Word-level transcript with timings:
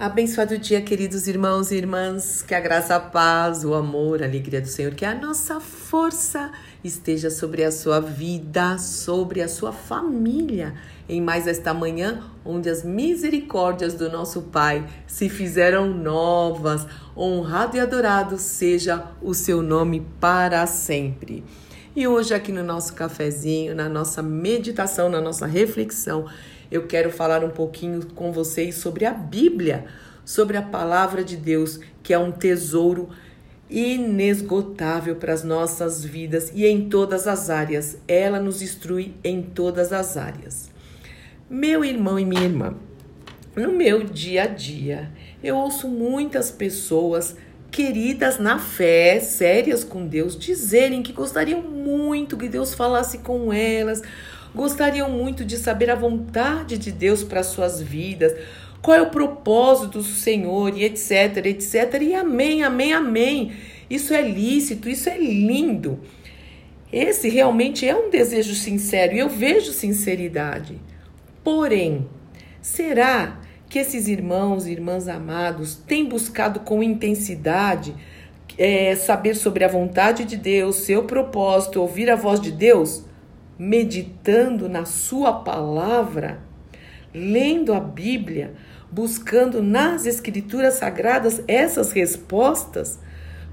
Abençoado 0.00 0.56
dia, 0.56 0.80
queridos 0.80 1.26
irmãos 1.26 1.72
e 1.72 1.74
irmãs, 1.74 2.40
que 2.40 2.54
a 2.54 2.60
graça, 2.60 2.94
a 2.94 3.00
paz, 3.00 3.64
o 3.64 3.74
amor, 3.74 4.22
a 4.22 4.26
alegria 4.26 4.60
do 4.60 4.68
Senhor, 4.68 4.94
que 4.94 5.04
a 5.04 5.12
nossa 5.12 5.58
força 5.58 6.52
esteja 6.84 7.30
sobre 7.30 7.64
a 7.64 7.72
sua 7.72 7.98
vida, 7.98 8.78
sobre 8.78 9.42
a 9.42 9.48
sua 9.48 9.72
família, 9.72 10.72
em 11.08 11.20
mais 11.20 11.48
esta 11.48 11.74
manhã, 11.74 12.22
onde 12.44 12.70
as 12.70 12.84
misericórdias 12.84 13.94
do 13.94 14.08
nosso 14.08 14.42
Pai 14.42 14.86
se 15.04 15.28
fizeram 15.28 15.92
novas. 15.92 16.86
Honrado 17.16 17.76
e 17.76 17.80
adorado 17.80 18.38
seja 18.38 19.04
o 19.20 19.34
seu 19.34 19.62
nome 19.62 20.06
para 20.20 20.64
sempre. 20.68 21.42
E 21.98 22.06
hoje, 22.06 22.32
aqui 22.32 22.52
no 22.52 22.62
nosso 22.62 22.94
cafezinho, 22.94 23.74
na 23.74 23.88
nossa 23.88 24.22
meditação, 24.22 25.08
na 25.08 25.20
nossa 25.20 25.46
reflexão, 25.46 26.26
eu 26.70 26.86
quero 26.86 27.10
falar 27.10 27.42
um 27.42 27.50
pouquinho 27.50 28.06
com 28.14 28.30
vocês 28.30 28.76
sobre 28.76 29.04
a 29.04 29.10
Bíblia, 29.12 29.84
sobre 30.24 30.56
a 30.56 30.62
palavra 30.62 31.24
de 31.24 31.36
Deus, 31.36 31.80
que 32.00 32.14
é 32.14 32.18
um 32.18 32.30
tesouro 32.30 33.08
inesgotável 33.68 35.16
para 35.16 35.32
as 35.32 35.42
nossas 35.42 36.04
vidas 36.04 36.52
e 36.54 36.64
em 36.66 36.88
todas 36.88 37.26
as 37.26 37.50
áreas. 37.50 37.98
Ela 38.06 38.38
nos 38.38 38.62
instrui 38.62 39.16
em 39.24 39.42
todas 39.42 39.92
as 39.92 40.16
áreas. 40.16 40.70
Meu 41.50 41.84
irmão 41.84 42.16
e 42.16 42.24
minha 42.24 42.44
irmã, 42.44 42.76
no 43.56 43.72
meu 43.72 44.04
dia 44.04 44.44
a 44.44 44.46
dia, 44.46 45.10
eu 45.42 45.56
ouço 45.56 45.88
muitas 45.88 46.48
pessoas 46.48 47.34
queridas 47.70 48.38
na 48.38 48.58
fé, 48.58 49.20
sérias 49.20 49.84
com 49.84 50.06
Deus, 50.06 50.38
dizerem 50.38 51.02
que 51.02 51.12
gostariam 51.12 51.62
muito 51.62 52.36
que 52.36 52.48
Deus 52.48 52.74
falasse 52.74 53.18
com 53.18 53.52
elas, 53.52 54.02
gostariam 54.54 55.10
muito 55.10 55.44
de 55.44 55.56
saber 55.56 55.90
a 55.90 55.94
vontade 55.94 56.78
de 56.78 56.90
Deus 56.90 57.22
para 57.22 57.42
suas 57.42 57.80
vidas, 57.80 58.34
qual 58.80 58.96
é 58.96 59.02
o 59.02 59.10
propósito 59.10 59.98
do 59.98 60.04
Senhor 60.04 60.76
e 60.76 60.84
etc, 60.84 61.44
etc. 61.46 62.00
E 62.00 62.14
amém, 62.14 62.62
amém, 62.62 62.92
amém. 62.92 63.52
Isso 63.90 64.14
é 64.14 64.22
lícito, 64.22 64.88
isso 64.88 65.08
é 65.08 65.18
lindo. 65.18 66.00
Esse 66.92 67.28
realmente 67.28 67.86
é 67.86 67.94
um 67.94 68.08
desejo 68.08 68.54
sincero 68.54 69.14
e 69.14 69.18
eu 69.18 69.28
vejo 69.28 69.72
sinceridade. 69.72 70.80
Porém, 71.44 72.08
será 72.62 73.40
que 73.68 73.78
esses 73.78 74.08
irmãos 74.08 74.66
e 74.66 74.72
irmãs 74.72 75.08
amados 75.08 75.74
têm 75.74 76.08
buscado 76.08 76.60
com 76.60 76.82
intensidade 76.82 77.94
é, 78.56 78.96
saber 78.96 79.34
sobre 79.34 79.64
a 79.64 79.68
vontade 79.68 80.24
de 80.24 80.36
Deus, 80.36 80.76
seu 80.76 81.04
propósito, 81.04 81.80
ouvir 81.80 82.10
a 82.10 82.16
voz 82.16 82.40
de 82.40 82.50
Deus? 82.50 83.08
meditando 83.58 84.68
na 84.68 84.84
Sua 84.84 85.32
palavra, 85.32 86.38
lendo 87.12 87.74
a 87.74 87.80
Bíblia, 87.80 88.54
buscando 88.90 89.60
nas 89.60 90.06
Escrituras 90.06 90.74
Sagradas 90.74 91.42
essas 91.48 91.90
respostas, 91.90 93.00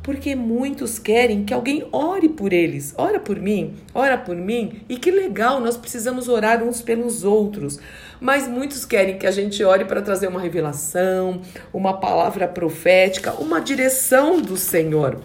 porque 0.05 0.35
muitos 0.35 0.99
querem 0.99 1.43
que 1.43 1.51
alguém 1.51 1.83
ore 1.91 2.29
por 2.29 2.53
eles. 2.53 2.93
Ora 2.95 3.19
por 3.19 3.39
mim, 3.39 3.73
ora 3.91 4.15
por 4.15 4.35
mim. 4.35 4.83
E 4.87 4.99
que 4.99 5.09
legal, 5.09 5.59
nós 5.59 5.75
precisamos 5.75 6.27
orar 6.29 6.61
uns 6.61 6.79
pelos 6.79 7.23
outros. 7.23 7.79
Mas 8.21 8.47
muitos 8.47 8.85
querem 8.85 9.17
que 9.17 9.25
a 9.25 9.31
gente 9.31 9.63
ore 9.63 9.83
para 9.83 10.03
trazer 10.03 10.27
uma 10.27 10.39
revelação, 10.39 11.41
uma 11.73 11.99
palavra 11.99 12.47
profética, 12.47 13.33
uma 13.33 13.59
direção 13.59 14.39
do 14.39 14.55
Senhor. 14.55 15.19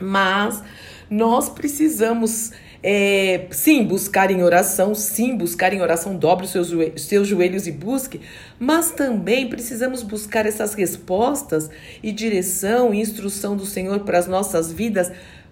Mas 0.00 0.64
nós 1.08 1.48
precisamos 1.48 2.50
é, 2.82 3.46
sim, 3.50 3.84
buscar 3.84 4.30
em 4.30 4.42
oração, 4.42 4.94
sim, 4.94 5.36
buscar 5.36 5.72
em 5.72 5.80
oração, 5.80 6.16
dobre 6.16 6.44
os 6.44 6.52
seus, 6.52 6.72
seus 6.96 7.26
joelhos 7.26 7.66
e 7.66 7.72
busque, 7.72 8.20
mas 8.58 8.92
também 8.92 9.48
precisamos 9.48 10.02
buscar 10.02 10.46
essas 10.46 10.74
respostas 10.74 11.68
e 12.02 12.12
direção 12.12 12.94
e 12.94 13.00
instrução 13.00 13.56
do 13.56 13.66
Senhor 13.66 14.00
para 14.00 14.18
as 14.18 14.28
nossas 14.28 14.72
vidas, 14.72 15.10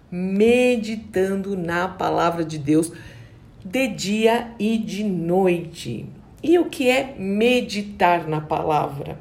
meditando 0.09 1.57
na 1.57 1.87
palavra 1.89 2.45
de 2.45 2.57
Deus 2.57 2.93
de 3.63 3.87
dia 3.87 4.51
e 4.57 4.77
de 4.77 5.03
noite. 5.03 6.05
E 6.41 6.57
o 6.57 6.65
que 6.65 6.89
é 6.89 7.13
meditar 7.17 8.25
na 8.25 8.39
palavra? 8.39 9.19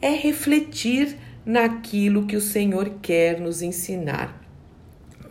É 0.00 0.10
refletir 0.10 1.18
naquilo 1.44 2.26
que 2.26 2.36
o 2.36 2.40
Senhor 2.40 2.94
quer 3.02 3.38
nos 3.38 3.60
ensinar 3.60 4.43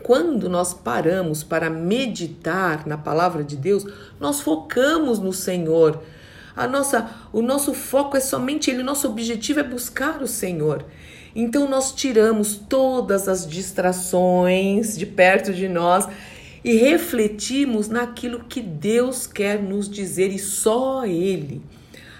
quando 0.03 0.49
nós 0.49 0.73
paramos 0.73 1.43
para 1.43 1.69
meditar 1.69 2.85
na 2.85 2.97
palavra 2.97 3.43
de 3.43 3.55
Deus, 3.55 3.85
nós 4.19 4.41
focamos 4.41 5.17
no 5.17 5.31
Senhor. 5.31 6.03
A 6.55 6.67
nossa, 6.67 7.09
o 7.31 7.41
nosso 7.41 7.73
foco 7.73 8.17
é 8.17 8.19
somente 8.19 8.69
Ele, 8.69 8.83
nosso 8.83 9.07
objetivo 9.07 9.61
é 9.61 9.63
buscar 9.63 10.21
o 10.21 10.27
Senhor. 10.27 10.85
Então 11.35 11.67
nós 11.67 11.93
tiramos 11.93 12.55
todas 12.55 13.27
as 13.27 13.47
distrações 13.47 14.95
de 14.95 15.05
perto 15.05 15.53
de 15.53 15.67
nós 15.67 16.07
e 16.63 16.75
refletimos 16.75 17.87
naquilo 17.87 18.43
que 18.43 18.61
Deus 18.61 19.25
quer 19.25 19.61
nos 19.61 19.89
dizer 19.89 20.31
e 20.31 20.37
só 20.37 21.05
Ele. 21.05 21.61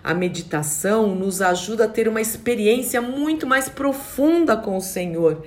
A 0.03 0.13
meditação 0.13 1.16
nos 1.16 1.41
ajuda 1.41 1.85
a 1.85 1.88
ter 1.88 2.07
uma 2.07 2.22
experiência 2.22 3.01
muito 3.01 3.45
mais 3.45 3.69
profunda 3.69 4.57
com 4.57 4.77
o 4.77 4.81
Senhor 4.81 5.43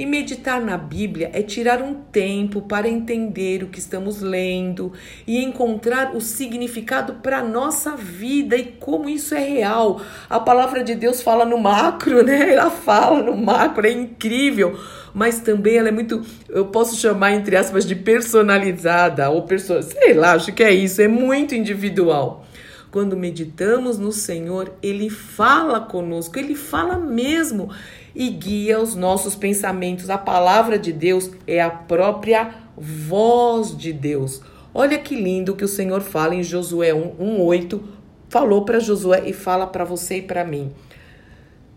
e 0.00 0.06
meditar 0.06 0.62
na 0.62 0.78
Bíblia 0.78 1.30
é 1.34 1.42
tirar 1.42 1.82
um 1.82 1.92
tempo 1.92 2.62
para 2.62 2.88
entender 2.88 3.62
o 3.62 3.66
que 3.66 3.78
estamos 3.78 4.22
lendo 4.22 4.94
e 5.26 5.44
encontrar 5.44 6.16
o 6.16 6.22
significado 6.22 7.16
para 7.22 7.40
a 7.40 7.44
nossa 7.44 7.98
vida 7.98 8.56
e 8.56 8.64
como 8.64 9.10
isso 9.10 9.34
é 9.34 9.46
real. 9.46 10.00
A 10.30 10.40
palavra 10.40 10.82
de 10.82 10.94
Deus 10.94 11.20
fala 11.20 11.44
no 11.44 11.58
macro, 11.58 12.22
né? 12.24 12.54
Ela 12.54 12.70
fala 12.70 13.22
no 13.22 13.36
macro, 13.36 13.86
é 13.86 13.92
incrível 13.92 14.78
mas 15.12 15.40
também 15.40 15.76
ela 15.76 15.88
é 15.88 15.90
muito, 15.92 16.22
eu 16.48 16.66
posso 16.66 16.96
chamar 16.96 17.32
entre 17.32 17.56
aspas 17.56 17.84
de 17.84 17.96
personalizada 17.96 19.28
ou 19.28 19.42
pessoa, 19.42 19.82
sei 19.82 20.14
lá, 20.14 20.34
acho 20.34 20.52
que 20.52 20.62
é 20.62 20.72
isso, 20.72 21.02
é 21.02 21.08
muito 21.08 21.52
individual. 21.52 22.46
Quando 22.92 23.16
meditamos 23.16 23.98
no 23.98 24.10
Senhor, 24.10 24.72
ele 24.82 25.10
fala 25.10 25.80
conosco, 25.80 26.38
ele 26.38 26.56
fala 26.56 26.96
mesmo 26.96 27.70
e 28.14 28.28
guia 28.28 28.80
os 28.80 28.94
nossos 28.94 29.34
pensamentos. 29.34 30.10
A 30.10 30.18
palavra 30.18 30.78
de 30.78 30.92
Deus 30.92 31.30
é 31.46 31.60
a 31.60 31.70
própria 31.70 32.54
voz 32.76 33.76
de 33.76 33.92
Deus. 33.92 34.40
Olha 34.72 34.98
que 34.98 35.14
lindo 35.14 35.56
que 35.56 35.64
o 35.64 35.68
Senhor 35.68 36.00
fala 36.00 36.34
em 36.34 36.42
Josué 36.42 36.92
1:8, 36.92 37.80
falou 38.28 38.64
para 38.64 38.78
Josué 38.78 39.22
e 39.26 39.32
fala 39.32 39.66
para 39.66 39.84
você 39.84 40.18
e 40.18 40.22
para 40.22 40.44
mim. 40.44 40.70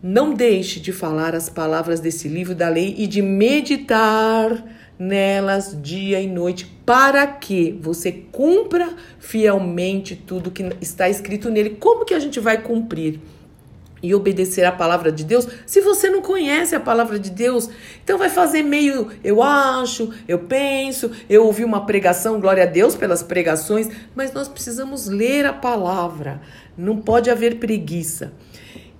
Não 0.02 0.34
deixe 0.34 0.80
de 0.80 0.92
falar 0.92 1.34
as 1.34 1.48
palavras 1.48 1.98
desse 1.98 2.28
livro 2.28 2.54
da 2.54 2.68
lei 2.68 2.94
e 2.98 3.06
de 3.06 3.22
meditar 3.22 4.64
nelas 4.98 5.76
dia 5.82 6.20
e 6.20 6.26
noite, 6.26 6.66
para 6.86 7.26
que 7.26 7.72
você 7.80 8.12
cumpra 8.12 8.94
fielmente 9.18 10.14
tudo 10.14 10.50
que 10.50 10.64
está 10.80 11.08
escrito 11.08 11.50
nele. 11.50 11.70
Como 11.70 12.04
que 12.04 12.14
a 12.14 12.20
gente 12.20 12.38
vai 12.38 12.60
cumprir? 12.62 13.18
E 14.04 14.14
obedecer 14.14 14.64
a 14.64 14.72
palavra 14.72 15.10
de 15.10 15.24
Deus, 15.24 15.48
se 15.64 15.80
você 15.80 16.10
não 16.10 16.20
conhece 16.20 16.76
a 16.76 16.80
palavra 16.80 17.18
de 17.18 17.30
Deus, 17.30 17.70
então 18.02 18.18
vai 18.18 18.28
fazer 18.28 18.62
meio 18.62 19.10
eu 19.24 19.42
acho, 19.42 20.12
eu 20.28 20.40
penso, 20.40 21.10
eu 21.28 21.46
ouvi 21.46 21.64
uma 21.64 21.86
pregação, 21.86 22.38
glória 22.38 22.64
a 22.64 22.66
Deus 22.66 22.94
pelas 22.94 23.22
pregações, 23.22 23.88
mas 24.14 24.30
nós 24.32 24.46
precisamos 24.46 25.08
ler 25.08 25.46
a 25.46 25.54
palavra. 25.54 26.42
Não 26.76 26.98
pode 26.98 27.30
haver 27.30 27.58
preguiça. 27.58 28.32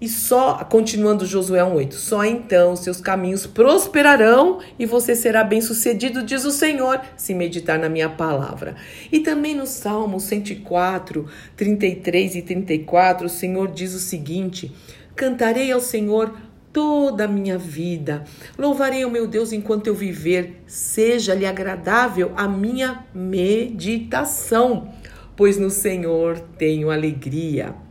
E 0.04 0.08
só, 0.08 0.56
continuando 0.64 1.24
Josué 1.24 1.62
1,8, 1.62 1.92
só 1.92 2.26
então 2.26 2.76
seus 2.76 3.00
caminhos 3.00 3.46
prosperarão 3.46 4.58
e 4.78 4.84
você 4.84 5.16
será 5.16 5.42
bem-sucedido, 5.42 6.22
diz 6.22 6.44
o 6.44 6.50
Senhor, 6.50 7.00
se 7.16 7.32
meditar 7.32 7.78
na 7.78 7.88
minha 7.88 8.10
palavra. 8.10 8.76
E 9.10 9.20
também 9.20 9.54
no 9.54 9.66
Salmo 9.66 10.20
104, 10.20 11.26
33 11.56 12.34
e 12.34 12.42
34, 12.42 13.26
o 13.28 13.30
Senhor 13.30 13.72
diz 13.72 13.94
o 13.94 13.98
seguinte: 13.98 14.70
Cantarei 15.16 15.72
ao 15.72 15.80
Senhor 15.80 16.34
toda 16.70 17.24
a 17.24 17.28
minha 17.28 17.56
vida. 17.56 18.24
Louvarei 18.58 19.06
o 19.06 19.10
meu 19.10 19.26
Deus 19.26 19.54
enquanto 19.54 19.86
eu 19.86 19.94
viver. 19.94 20.64
Seja-lhe 20.66 21.46
agradável 21.46 22.30
a 22.36 22.46
minha 22.46 23.06
meditação, 23.14 24.92
pois 25.34 25.56
no 25.56 25.70
Senhor 25.70 26.38
tenho 26.58 26.90
alegria. 26.90 27.83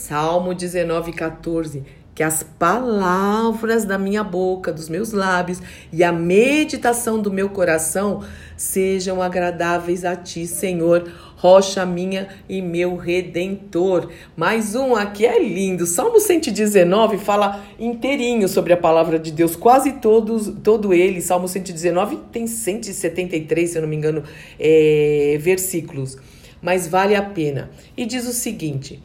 Salmo 0.00 0.54
19, 0.54 1.12
14. 1.12 1.84
Que 2.14 2.22
as 2.22 2.42
palavras 2.42 3.84
da 3.84 3.98
minha 3.98 4.24
boca, 4.24 4.72
dos 4.72 4.88
meus 4.88 5.12
lábios 5.12 5.60
e 5.92 6.02
a 6.02 6.10
meditação 6.10 7.20
do 7.20 7.30
meu 7.30 7.50
coração 7.50 8.24
sejam 8.56 9.22
agradáveis 9.22 10.04
a 10.04 10.16
ti, 10.16 10.46
Senhor, 10.46 11.10
rocha 11.36 11.84
minha 11.84 12.28
e 12.48 12.62
meu 12.62 12.96
redentor. 12.96 14.10
Mais 14.34 14.74
um 14.74 14.96
aqui 14.96 15.26
é 15.26 15.38
lindo. 15.38 15.86
Salmo 15.86 16.18
119 16.18 17.18
fala 17.18 17.62
inteirinho 17.78 18.48
sobre 18.48 18.72
a 18.72 18.78
palavra 18.78 19.18
de 19.18 19.30
Deus, 19.30 19.54
quase 19.54 19.92
todos, 19.92 20.50
todo 20.64 20.94
ele. 20.94 21.20
Salmo 21.20 21.46
119 21.46 22.18
tem 22.32 22.46
173, 22.46 23.70
se 23.70 23.76
eu 23.78 23.82
não 23.82 23.88
me 23.88 23.96
engano, 23.96 24.24
é, 24.58 25.38
versículos, 25.40 26.16
mas 26.60 26.88
vale 26.88 27.14
a 27.14 27.22
pena. 27.22 27.70
E 27.96 28.04
diz 28.04 28.26
o 28.26 28.32
seguinte: 28.32 29.00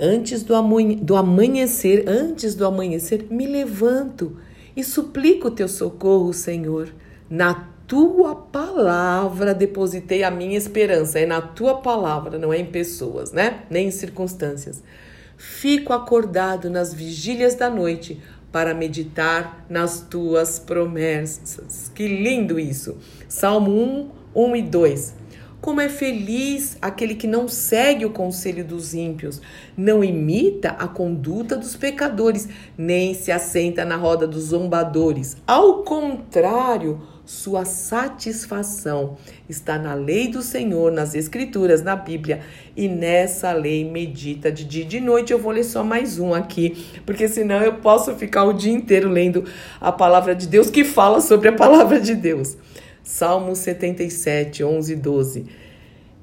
Antes 0.00 0.42
do, 0.42 0.54
do 0.96 1.16
amanhecer, 1.16 2.08
antes 2.08 2.54
do 2.54 2.64
amanhecer, 2.64 3.26
me 3.30 3.46
levanto 3.46 4.36
e 4.76 4.84
suplico 4.84 5.50
teu 5.50 5.68
socorro, 5.68 6.32
Senhor. 6.32 6.92
Na 7.28 7.68
tua 7.88 8.36
palavra 8.36 9.54
depositei 9.54 10.22
a 10.22 10.30
minha 10.30 10.56
esperança. 10.56 11.18
É 11.18 11.26
na 11.26 11.40
tua 11.40 11.78
palavra, 11.78 12.38
não 12.38 12.52
é 12.52 12.58
em 12.58 12.66
pessoas, 12.66 13.32
né? 13.32 13.62
Nem 13.68 13.88
em 13.88 13.90
circunstâncias. 13.90 14.82
Fico 15.36 15.92
acordado 15.92 16.68
nas 16.70 16.92
vigílias 16.94 17.54
da 17.54 17.70
noite 17.70 18.20
para 18.52 18.74
meditar 18.74 19.64
nas 19.68 20.00
tuas 20.00 20.58
promessas. 20.58 21.90
Que 21.94 22.06
lindo 22.06 22.58
isso! 22.58 22.96
Salmo 23.28 23.72
1, 24.34 24.42
1 24.50 24.56
e 24.56 24.62
2. 24.62 25.14
Como 25.60 25.80
é 25.80 25.88
feliz 25.88 26.78
aquele 26.80 27.16
que 27.16 27.26
não 27.26 27.48
segue 27.48 28.06
o 28.06 28.10
conselho 28.10 28.64
dos 28.64 28.94
ímpios, 28.94 29.42
não 29.76 30.04
imita 30.04 30.70
a 30.70 30.86
conduta 30.86 31.56
dos 31.56 31.74
pecadores, 31.74 32.48
nem 32.76 33.12
se 33.12 33.32
assenta 33.32 33.84
na 33.84 33.96
roda 33.96 34.24
dos 34.24 34.44
zombadores. 34.44 35.36
Ao 35.44 35.82
contrário, 35.82 37.02
sua 37.24 37.64
satisfação 37.64 39.16
está 39.48 39.76
na 39.78 39.94
lei 39.94 40.28
do 40.28 40.42
Senhor, 40.42 40.92
nas 40.92 41.16
Escrituras, 41.16 41.82
na 41.82 41.96
Bíblia, 41.96 42.40
e 42.76 42.86
nessa 42.86 43.52
lei 43.52 43.84
medita 43.84 44.52
de 44.52 44.64
dia 44.64 44.84
e 44.84 44.86
de 44.86 45.00
noite. 45.00 45.32
Eu 45.32 45.40
vou 45.40 45.50
ler 45.50 45.64
só 45.64 45.82
mais 45.82 46.20
um 46.20 46.32
aqui, 46.32 46.86
porque 47.04 47.26
senão 47.26 47.60
eu 47.60 47.74
posso 47.74 48.14
ficar 48.14 48.44
o 48.44 48.52
dia 48.52 48.72
inteiro 48.72 49.10
lendo 49.10 49.44
a 49.80 49.90
palavra 49.90 50.36
de 50.36 50.46
Deus 50.46 50.70
que 50.70 50.84
fala 50.84 51.20
sobre 51.20 51.48
a 51.48 51.52
palavra 51.52 52.00
de 52.00 52.14
Deus. 52.14 52.56
Salmo 53.08 53.56
77, 53.56 54.62
11 54.62 54.92
e 54.92 54.96
12. 54.96 55.46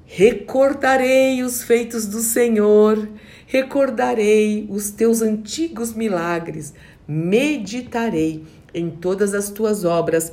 Recordarei 0.06 1.42
os 1.42 1.64
feitos 1.64 2.06
do 2.06 2.20
Senhor, 2.20 3.08
recordarei 3.44 4.68
os 4.70 4.92
teus 4.92 5.20
antigos 5.20 5.92
milagres, 5.94 6.72
meditarei 7.06 8.44
em 8.72 8.88
todas 8.88 9.34
as 9.34 9.50
tuas 9.50 9.84
obras 9.84 10.32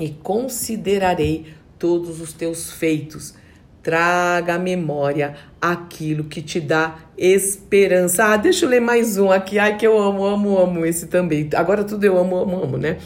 e 0.00 0.08
considerarei 0.08 1.48
todos 1.78 2.22
os 2.22 2.32
teus 2.32 2.72
feitos. 2.72 3.34
Traga 3.82 4.54
à 4.54 4.58
memória 4.58 5.34
aquilo 5.60 6.24
que 6.24 6.40
te 6.40 6.58
dá 6.58 7.00
esperança. 7.18 8.32
Ah, 8.32 8.36
deixa 8.38 8.64
eu 8.64 8.70
ler 8.70 8.80
mais 8.80 9.18
um 9.18 9.30
aqui. 9.30 9.58
Ai, 9.58 9.76
que 9.76 9.86
eu 9.86 10.00
amo, 10.00 10.24
amo, 10.24 10.56
amo 10.56 10.86
esse 10.86 11.06
também. 11.06 11.50
Agora 11.54 11.84
tudo 11.84 12.02
eu 12.02 12.16
amo, 12.16 12.38
amo, 12.38 12.64
amo, 12.64 12.78
né? 12.78 12.96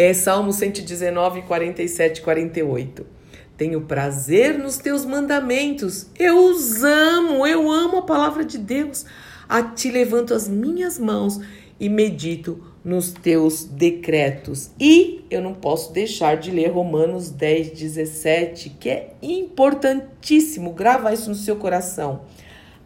É 0.00 0.14
Salmo 0.14 0.52
119, 0.52 1.42
47, 1.42 2.22
48. 2.22 3.04
Tenho 3.56 3.80
prazer 3.80 4.56
nos 4.56 4.78
teus 4.78 5.04
mandamentos. 5.04 6.06
Eu 6.16 6.38
os 6.38 6.84
amo, 6.84 7.44
eu 7.44 7.68
amo 7.68 7.96
a 7.96 8.02
palavra 8.02 8.44
de 8.44 8.58
Deus. 8.58 9.04
A 9.48 9.60
ti 9.60 9.90
levanto 9.90 10.32
as 10.32 10.46
minhas 10.46 11.00
mãos 11.00 11.40
e 11.80 11.88
medito 11.88 12.64
nos 12.84 13.10
teus 13.10 13.64
decretos. 13.64 14.70
E 14.78 15.24
eu 15.28 15.42
não 15.42 15.52
posso 15.52 15.92
deixar 15.92 16.36
de 16.36 16.52
ler 16.52 16.68
Romanos 16.68 17.30
10, 17.30 17.70
17, 17.70 18.76
que 18.78 18.88
é 18.88 19.14
importantíssimo. 19.20 20.74
Grava 20.74 21.12
isso 21.12 21.28
no 21.28 21.34
seu 21.34 21.56
coração. 21.56 22.20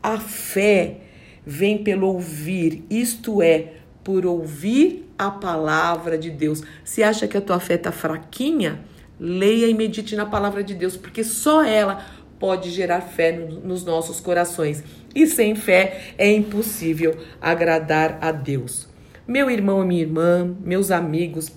A 0.02 0.18
fé 0.18 0.96
vem 1.44 1.84
pelo 1.84 2.06
ouvir, 2.06 2.84
isto 2.88 3.42
é, 3.42 3.81
por 4.02 4.26
ouvir 4.26 5.08
a 5.19 5.31
palavra 5.31 6.19
de 6.19 6.31
Deus. 6.31 6.62
Se 6.84 7.02
acha 7.02 7.28
que 7.28 7.37
a 7.37 7.40
tua 7.40 7.60
fé 7.60 7.75
está 7.75 7.93
fraquinha, 7.93 8.81
leia 9.19 9.66
e 9.66 9.75
medite 9.75 10.16
na 10.16 10.26
palavra 10.26 10.64
de 10.64 10.75
Deus, 10.75 10.96
porque 10.96 11.22
só 11.22 11.64
ela 11.64 12.04
pode 12.38 12.70
gerar 12.70 13.00
fé 13.02 13.32
no, 13.32 13.60
nos 13.60 13.84
nossos 13.84 14.19
corações. 14.19 14.82
E 15.14 15.26
sem 15.26 15.54
fé 15.54 16.14
é 16.19 16.31
impossível 16.32 17.16
agradar 17.40 18.19
a 18.20 18.32
Deus. 18.32 18.88
Meu 19.26 19.49
irmão 19.49 19.82
e 19.84 19.87
minha 19.87 20.02
irmã, 20.02 20.56
meus 20.64 20.90
amigos, 20.90 21.52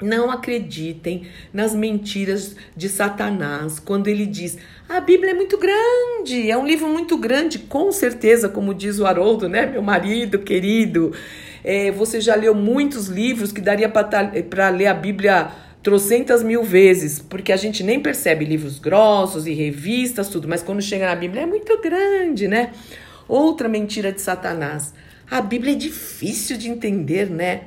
não 0.00 0.30
acreditem 0.30 1.26
nas 1.52 1.74
mentiras 1.74 2.56
de 2.76 2.88
Satanás 2.88 3.78
quando 3.78 4.08
ele 4.08 4.26
diz: 4.26 4.56
a 4.88 5.00
Bíblia 5.00 5.32
é 5.32 5.34
muito 5.34 5.58
grande, 5.58 6.50
é 6.50 6.56
um 6.56 6.66
livro 6.66 6.88
muito 6.88 7.16
grande, 7.16 7.58
com 7.58 7.92
certeza, 7.92 8.48
como 8.48 8.74
diz 8.74 8.98
o 8.98 9.06
Haroldo, 9.06 9.48
né, 9.48 9.66
meu 9.66 9.82
marido 9.82 10.38
querido. 10.38 11.12
É, 11.64 11.90
você 11.90 12.20
já 12.20 12.34
leu 12.34 12.54
muitos 12.54 13.08
livros 13.08 13.50
que 13.50 13.62
daria 13.62 13.88
para 13.88 14.68
ler 14.68 14.86
a 14.86 14.94
Bíblia 14.94 15.50
trocentas 15.82 16.42
mil 16.42 16.62
vezes, 16.62 17.18
porque 17.18 17.52
a 17.52 17.56
gente 17.56 17.82
nem 17.82 18.00
percebe 18.00 18.44
livros 18.44 18.78
grossos 18.78 19.46
e 19.46 19.52
revistas, 19.52 20.28
tudo, 20.28 20.46
mas 20.46 20.62
quando 20.62 20.82
chega 20.82 21.06
na 21.06 21.16
Bíblia 21.16 21.42
é 21.42 21.46
muito 21.46 21.80
grande, 21.80 22.46
né? 22.46 22.72
Outra 23.26 23.68
mentira 23.68 24.12
de 24.12 24.20
Satanás. 24.20 24.92
A 25.30 25.40
Bíblia 25.40 25.72
é 25.72 25.76
difícil 25.76 26.58
de 26.58 26.68
entender, 26.68 27.30
né? 27.30 27.62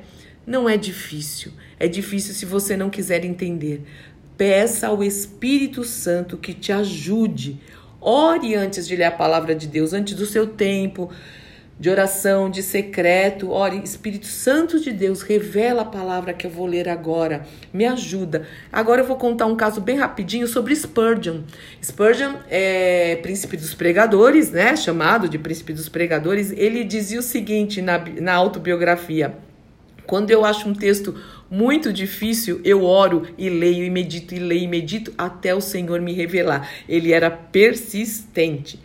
Não 0.46 0.68
é 0.68 0.76
difícil. 0.76 1.52
É 1.78 1.88
difícil 1.88 2.34
se 2.34 2.46
você 2.46 2.76
não 2.76 2.90
quiser 2.90 3.24
entender. 3.24 3.82
Peça 4.36 4.86
ao 4.86 5.02
Espírito 5.02 5.82
Santo 5.82 6.36
que 6.36 6.54
te 6.54 6.72
ajude. 6.72 7.60
Ore 8.00 8.54
antes 8.54 8.86
de 8.86 8.94
ler 8.94 9.04
a 9.04 9.10
palavra 9.10 9.54
de 9.54 9.66
Deus, 9.66 9.92
antes 9.92 10.14
do 10.14 10.24
seu 10.24 10.46
tempo 10.46 11.10
de 11.78 11.88
oração, 11.88 12.50
de 12.50 12.62
secreto. 12.62 13.50
Ore, 13.50 13.80
Espírito 13.84 14.26
Santo 14.26 14.80
de 14.80 14.90
Deus, 14.90 15.22
revela 15.22 15.82
a 15.82 15.84
palavra 15.84 16.32
que 16.32 16.46
eu 16.46 16.50
vou 16.50 16.66
ler 16.66 16.88
agora. 16.88 17.46
Me 17.72 17.86
ajuda. 17.86 18.46
Agora 18.72 19.02
eu 19.02 19.06
vou 19.06 19.16
contar 19.16 19.46
um 19.46 19.54
caso 19.54 19.80
bem 19.80 19.96
rapidinho 19.96 20.48
sobre 20.48 20.74
Spurgeon. 20.74 21.42
Spurgeon 21.82 22.34
é 22.50 23.16
príncipe 23.22 23.56
dos 23.56 23.74
pregadores, 23.74 24.50
né? 24.50 24.74
Chamado 24.76 25.28
de 25.28 25.38
príncipe 25.38 25.72
dos 25.72 25.88
pregadores. 25.88 26.50
Ele 26.50 26.82
dizia 26.82 27.20
o 27.20 27.22
seguinte 27.22 27.80
na, 27.80 27.98
na 28.20 28.34
autobiografia: 28.34 29.36
Quando 30.04 30.30
eu 30.30 30.44
acho 30.44 30.68
um 30.68 30.74
texto 30.74 31.14
muito 31.50 31.92
difícil, 31.92 32.60
eu 32.64 32.84
oro 32.84 33.22
e 33.38 33.48
leio 33.48 33.84
e 33.84 33.90
medito 33.90 34.34
e 34.34 34.38
leio 34.38 34.64
e 34.64 34.68
medito 34.68 35.14
até 35.16 35.54
o 35.54 35.60
Senhor 35.60 36.00
me 36.00 36.12
revelar. 36.12 36.68
Ele 36.88 37.12
era 37.12 37.30
persistente. 37.30 38.80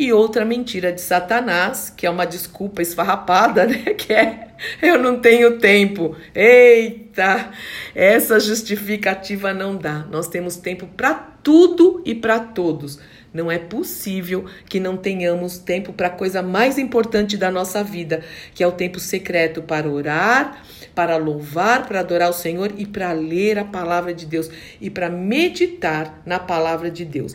E 0.00 0.14
outra 0.14 0.46
mentira 0.46 0.90
de 0.94 1.00
Satanás, 1.02 1.92
que 1.94 2.06
é 2.06 2.10
uma 2.10 2.24
desculpa 2.24 2.80
esfarrapada, 2.80 3.66
né? 3.68 3.92
Que 3.92 4.14
é 4.14 4.48
eu 4.80 4.98
não 4.98 5.20
tenho 5.20 5.58
tempo. 5.58 6.16
Eita, 6.34 7.50
essa 7.94 8.40
justificativa 8.40 9.52
não 9.52 9.76
dá. 9.76 10.06
Nós 10.10 10.26
temos 10.26 10.56
tempo 10.56 10.86
para 10.96 11.12
tudo 11.42 12.02
e 12.06 12.14
para 12.14 12.40
todos. 12.40 12.98
Não 13.30 13.52
é 13.52 13.58
possível 13.58 14.46
que 14.70 14.80
não 14.80 14.96
tenhamos 14.96 15.58
tempo 15.58 15.92
para 15.92 16.06
a 16.06 16.10
coisa 16.10 16.42
mais 16.42 16.78
importante 16.78 17.36
da 17.36 17.50
nossa 17.50 17.84
vida, 17.84 18.24
que 18.54 18.62
é 18.62 18.66
o 18.66 18.72
tempo 18.72 18.98
secreto 18.98 19.60
para 19.60 19.86
orar, 19.86 20.64
para 20.94 21.18
louvar, 21.18 21.86
para 21.86 22.00
adorar 22.00 22.30
o 22.30 22.32
Senhor 22.32 22.72
e 22.78 22.86
para 22.86 23.12
ler 23.12 23.58
a 23.58 23.66
palavra 23.66 24.14
de 24.14 24.24
Deus 24.24 24.50
e 24.80 24.88
para 24.88 25.10
meditar 25.10 26.22
na 26.24 26.38
palavra 26.38 26.90
de 26.90 27.04
Deus. 27.04 27.34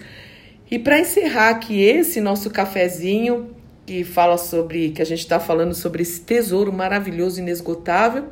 E 0.70 0.80
para 0.80 1.00
encerrar 1.00 1.50
aqui 1.50 1.82
esse 1.82 2.20
nosso 2.20 2.50
cafezinho 2.50 3.52
que 3.86 4.04
fala 4.04 4.38
sobre 4.38 4.90
que 4.90 5.02
a 5.02 5.06
gente 5.06 5.20
está 5.20 5.40
falando 5.40 5.76
sobre 5.76 6.02
esse 6.02 6.22
tesouro 6.22 6.74
maravilhoso 6.74 7.40
inesgotável, 7.40 8.26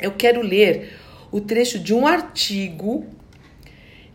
eu 0.00 0.12
quero 0.12 0.40
ler 0.40 0.92
o 1.32 1.40
trecho 1.40 1.78
de 1.78 1.92
um 1.92 2.06
artigo 2.06 3.04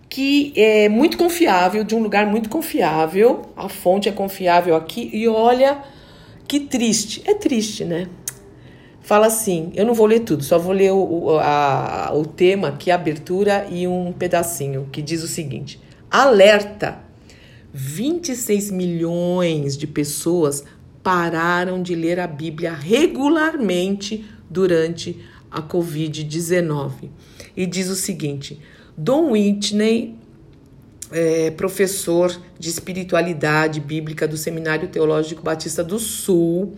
que 0.07 0.53
é 0.55 0.88
muito 0.88 1.17
confiável, 1.17 1.83
de 1.83 1.95
um 1.95 2.01
lugar 2.01 2.25
muito 2.25 2.47
confiável. 2.47 3.41
A 3.57 3.67
fonte 3.67 4.07
é 4.07 4.12
confiável 4.12 4.75
aqui 4.75 5.09
e 5.12 5.27
olha 5.27 5.83
que 6.47 6.62
triste. 6.62 7.21
É 7.25 7.33
triste, 7.33 7.83
né? 7.83 8.07
Fala 9.01 9.27
assim, 9.27 9.73
eu 9.75 9.85
não 9.85 9.93
vou 9.93 10.05
ler 10.05 10.21
tudo, 10.21 10.43
só 10.45 10.57
vou 10.57 10.71
ler 10.71 10.93
o, 10.93 11.38
a, 11.39 12.09
o 12.13 12.25
tema, 12.25 12.77
é 12.85 12.91
a 12.91 12.95
abertura 12.95 13.67
e 13.69 13.85
um 13.85 14.13
pedacinho, 14.13 14.88
que 14.89 15.01
diz 15.01 15.21
o 15.23 15.27
seguinte: 15.27 15.77
alerta 16.09 17.02
26 17.73 18.69
milhões 18.69 19.75
de 19.75 19.87
pessoas 19.87 20.63
pararam 21.01 21.81
de 21.81 21.95
ler 21.95 22.19
a 22.19 22.27
Bíblia 22.27 22.71
regularmente 22.71 24.25
durante 24.49 25.19
a 25.49 25.61
Covid-19. 25.61 27.09
E 27.57 27.65
diz 27.65 27.89
o 27.89 27.95
seguinte: 27.95 28.59
Don 28.95 29.31
Whitney, 29.31 30.15
é, 31.11 31.51
professor 31.51 32.35
de 32.59 32.69
espiritualidade 32.69 33.79
bíblica 33.79 34.27
do 34.27 34.37
Seminário 34.37 34.87
Teológico 34.87 35.41
Batista 35.41 35.83
do 35.83 35.97
Sul, 35.97 36.75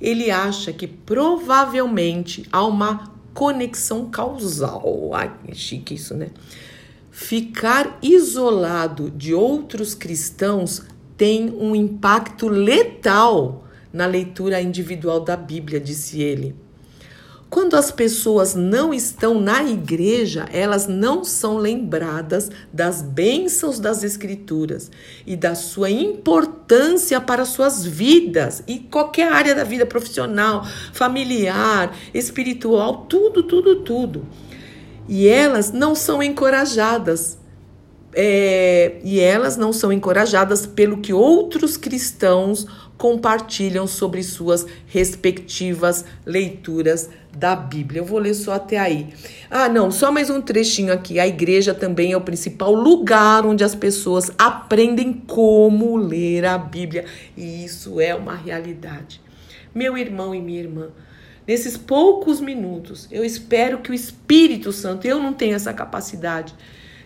ele 0.00 0.30
acha 0.30 0.72
que 0.72 0.86
provavelmente 0.86 2.46
há 2.52 2.64
uma 2.64 3.12
conexão 3.32 4.10
causal. 4.10 5.10
Ai, 5.14 5.30
chique 5.52 5.94
isso, 5.94 6.14
né? 6.14 6.28
Ficar 7.18 7.98
isolado 8.02 9.10
de 9.10 9.32
outros 9.32 9.94
cristãos 9.94 10.82
tem 11.16 11.50
um 11.50 11.74
impacto 11.74 12.46
letal 12.46 13.64
na 13.90 14.04
leitura 14.04 14.60
individual 14.60 15.20
da 15.20 15.34
Bíblia, 15.34 15.80
disse 15.80 16.20
ele. 16.20 16.54
Quando 17.48 17.74
as 17.74 17.90
pessoas 17.90 18.54
não 18.54 18.92
estão 18.92 19.40
na 19.40 19.64
igreja, 19.64 20.46
elas 20.52 20.86
não 20.86 21.24
são 21.24 21.56
lembradas 21.56 22.50
das 22.70 23.00
bênçãos 23.00 23.80
das 23.80 24.04
Escrituras 24.04 24.90
e 25.26 25.34
da 25.36 25.54
sua 25.54 25.88
importância 25.88 27.18
para 27.18 27.46
suas 27.46 27.82
vidas 27.82 28.62
e 28.68 28.78
qualquer 28.78 29.32
área 29.32 29.54
da 29.54 29.64
vida 29.64 29.86
profissional, 29.86 30.66
familiar, 30.92 31.96
espiritual, 32.12 33.06
tudo, 33.08 33.42
tudo, 33.42 33.76
tudo. 33.76 34.26
E 35.08 35.28
elas 35.28 35.72
não 35.72 35.94
são 35.94 36.22
encorajadas. 36.22 37.38
É, 38.18 38.98
e 39.04 39.20
elas 39.20 39.58
não 39.58 39.74
são 39.74 39.92
encorajadas 39.92 40.64
pelo 40.64 40.98
que 40.98 41.12
outros 41.12 41.76
cristãos 41.76 42.66
compartilham 42.96 43.86
sobre 43.86 44.22
suas 44.22 44.66
respectivas 44.86 46.04
leituras 46.24 47.10
da 47.36 47.54
Bíblia. 47.54 48.00
Eu 48.00 48.04
vou 48.04 48.18
ler 48.18 48.34
só 48.34 48.54
até 48.54 48.78
aí. 48.78 49.12
Ah, 49.50 49.68
não, 49.68 49.90
só 49.90 50.10
mais 50.10 50.30
um 50.30 50.40
trechinho 50.40 50.92
aqui. 50.92 51.20
A 51.20 51.26
igreja 51.26 51.74
também 51.74 52.12
é 52.12 52.16
o 52.16 52.20
principal 52.22 52.72
lugar 52.72 53.44
onde 53.44 53.62
as 53.62 53.74
pessoas 53.74 54.30
aprendem 54.38 55.12
como 55.12 55.96
ler 55.96 56.46
a 56.46 56.56
Bíblia. 56.56 57.04
E 57.36 57.64
isso 57.64 58.00
é 58.00 58.14
uma 58.14 58.34
realidade. 58.34 59.20
Meu 59.74 59.98
irmão 59.98 60.34
e 60.34 60.40
minha 60.40 60.60
irmã, 60.60 60.88
nesses 61.46 61.76
poucos 61.76 62.40
minutos, 62.40 63.06
eu 63.10 63.24
espero 63.24 63.78
que 63.78 63.90
o 63.90 63.94
Espírito 63.94 64.72
Santo, 64.72 65.06
eu 65.06 65.22
não 65.22 65.32
tenho 65.32 65.54
essa 65.54 65.72
capacidade 65.72 66.54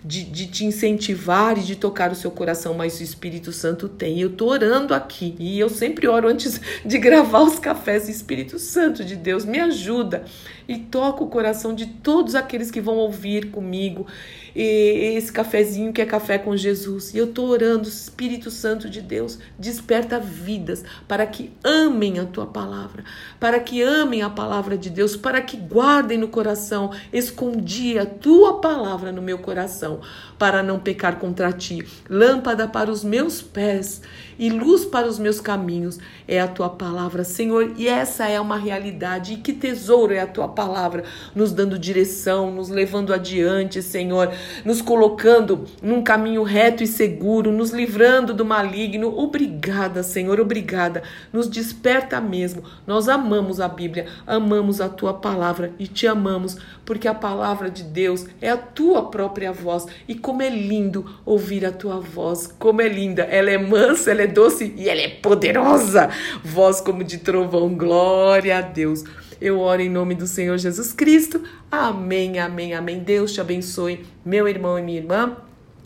de, 0.02 0.24
de 0.24 0.46
te 0.46 0.64
incentivar 0.64 1.58
e 1.58 1.62
de 1.62 1.76
tocar 1.76 2.10
o 2.10 2.14
seu 2.14 2.30
coração, 2.30 2.74
mas 2.74 2.98
o 2.98 3.02
Espírito 3.02 3.52
Santo 3.52 3.88
tem. 3.88 4.18
Eu 4.18 4.30
tô 4.30 4.46
orando 4.46 4.94
aqui 4.94 5.36
e 5.38 5.58
eu 5.58 5.68
sempre 5.68 6.08
oro 6.08 6.28
antes 6.28 6.60
de 6.84 6.98
gravar 6.98 7.42
os 7.42 7.58
cafés. 7.58 8.08
Espírito 8.08 8.58
Santo 8.58 9.04
de 9.04 9.14
Deus, 9.14 9.44
me 9.44 9.60
ajuda 9.60 10.24
e 10.66 10.78
toca 10.78 11.22
o 11.22 11.28
coração 11.28 11.74
de 11.74 11.86
todos 11.86 12.34
aqueles 12.34 12.70
que 12.70 12.80
vão 12.80 12.96
ouvir 12.96 13.50
comigo 13.50 14.06
esse 14.54 15.32
cafezinho 15.32 15.92
que 15.92 16.02
é 16.02 16.06
café 16.06 16.38
com 16.38 16.56
Jesus. 16.56 17.14
E 17.14 17.18
eu 17.18 17.28
tô 17.28 17.44
orando, 17.44 17.88
Espírito 17.88 18.50
Santo 18.50 18.88
de 18.88 19.00
Deus, 19.00 19.38
desperta 19.58 20.18
vidas 20.18 20.84
para 21.06 21.26
que 21.26 21.52
amem 21.62 22.18
a 22.18 22.24
tua 22.24 22.46
palavra, 22.46 23.04
para 23.38 23.60
que 23.60 23.82
amem 23.82 24.22
a 24.22 24.30
palavra 24.30 24.76
de 24.76 24.90
Deus, 24.90 25.16
para 25.16 25.40
que 25.40 25.56
guardem 25.56 26.18
no 26.18 26.28
coração. 26.28 26.90
Escondi 27.12 27.98
a 27.98 28.06
tua 28.06 28.60
palavra 28.60 29.12
no 29.12 29.22
meu 29.22 29.38
coração 29.38 30.00
para 30.38 30.62
não 30.62 30.78
pecar 30.78 31.18
contra 31.18 31.52
ti. 31.52 31.86
Lâmpada 32.08 32.66
para 32.66 32.90
os 32.90 33.04
meus 33.04 33.42
pés 33.42 34.00
e 34.40 34.48
luz 34.48 34.86
para 34.86 35.06
os 35.06 35.18
meus 35.18 35.38
caminhos 35.38 35.98
é 36.26 36.40
a 36.40 36.48
tua 36.48 36.70
palavra, 36.70 37.24
Senhor. 37.24 37.74
E 37.76 37.86
essa 37.86 38.26
é 38.26 38.40
uma 38.40 38.56
realidade. 38.56 39.34
E 39.34 39.36
que 39.36 39.52
tesouro 39.52 40.14
é 40.14 40.20
a 40.20 40.26
tua 40.26 40.48
palavra, 40.48 41.04
nos 41.34 41.52
dando 41.52 41.78
direção, 41.78 42.50
nos 42.50 42.70
levando 42.70 43.12
adiante, 43.12 43.82
Senhor, 43.82 44.32
nos 44.64 44.80
colocando 44.80 45.66
num 45.82 46.02
caminho 46.02 46.42
reto 46.42 46.82
e 46.82 46.86
seguro, 46.86 47.52
nos 47.52 47.70
livrando 47.70 48.32
do 48.32 48.42
maligno. 48.42 49.14
Obrigada, 49.14 50.02
Senhor, 50.02 50.40
obrigada. 50.40 51.02
Nos 51.30 51.46
desperta 51.46 52.18
mesmo. 52.18 52.64
Nós 52.86 53.10
amamos 53.10 53.60
a 53.60 53.68
Bíblia, 53.68 54.06
amamos 54.26 54.80
a 54.80 54.88
tua 54.88 55.12
palavra 55.12 55.74
e 55.78 55.86
te 55.86 56.06
amamos 56.06 56.56
porque 56.86 57.06
a 57.06 57.14
palavra 57.14 57.70
de 57.70 57.82
Deus 57.82 58.26
é 58.40 58.50
a 58.50 58.56
tua 58.56 59.10
própria 59.10 59.52
voz. 59.52 59.86
E 60.08 60.14
como 60.14 60.42
é 60.42 60.48
lindo 60.48 61.04
ouvir 61.26 61.66
a 61.66 61.70
tua 61.70 62.00
voz, 62.00 62.52
como 62.58 62.80
é 62.80 62.88
linda. 62.88 63.22
Ela 63.22 63.50
é 63.50 63.58
mansa, 63.58 64.10
ela 64.10 64.22
é 64.22 64.29
doce 64.30 64.72
e 64.76 64.88
ela 64.88 65.00
é 65.00 65.08
poderosa. 65.08 66.10
Voz 66.44 66.80
como 66.80 67.04
de 67.04 67.18
trovão, 67.18 67.74
glória 67.74 68.58
a 68.58 68.60
Deus. 68.60 69.04
Eu 69.40 69.58
oro 69.60 69.80
em 69.80 69.88
nome 69.88 70.14
do 70.14 70.26
Senhor 70.26 70.58
Jesus 70.58 70.92
Cristo. 70.92 71.42
Amém, 71.70 72.38
amém, 72.38 72.74
amém. 72.74 72.98
Deus 72.98 73.32
te 73.32 73.40
abençoe, 73.40 74.04
meu 74.24 74.46
irmão 74.46 74.78
e 74.78 74.82
minha 74.82 74.98
irmã. 74.98 75.36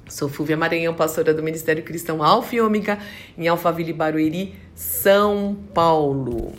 Sou 0.08 0.28
Fúvia 0.28 0.56
Maranhão, 0.56 0.94
pastora 0.94 1.32
do 1.32 1.42
Ministério 1.42 1.82
Cristão 1.82 2.22
Alfa 2.22 2.56
e 2.56 2.60
Ômega, 2.60 2.98
em 3.38 3.48
Alphaville, 3.48 3.92
Barueri, 3.92 4.54
São 4.74 5.56
Paulo. 5.72 6.52